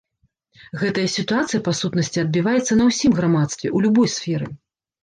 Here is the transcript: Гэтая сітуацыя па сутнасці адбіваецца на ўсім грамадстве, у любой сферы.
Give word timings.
Гэтая 0.83 1.03
сітуацыя 1.17 1.61
па 1.69 1.75
сутнасці 1.81 2.25
адбіваецца 2.25 2.73
на 2.81 2.91
ўсім 2.91 3.11
грамадстве, 3.21 3.67
у 3.79 3.85
любой 3.87 4.15
сферы. 4.21 4.55